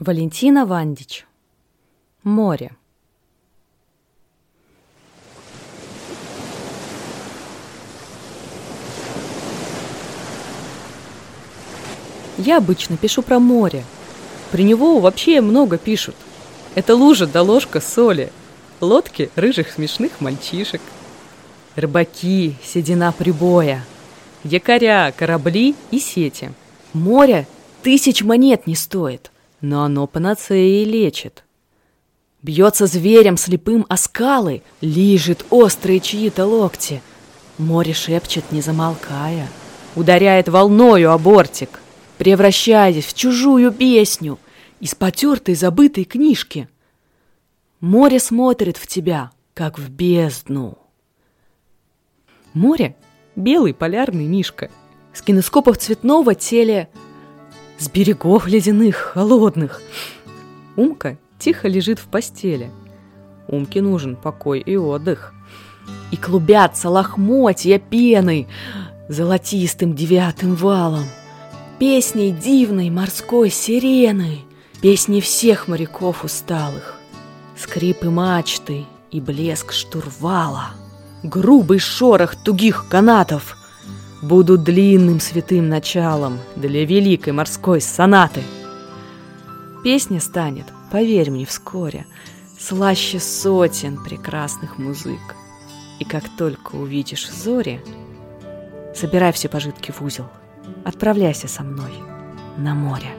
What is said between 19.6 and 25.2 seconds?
смешных мальчишек. Рыбаки, седина прибоя. Якоря,